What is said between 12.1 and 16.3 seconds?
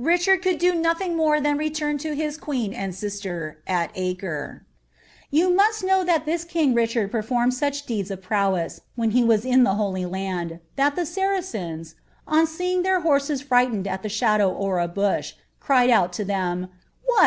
on seeing n frightened ai aahadow or a bush, cried out lo